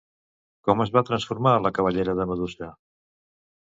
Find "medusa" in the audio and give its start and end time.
2.35-2.75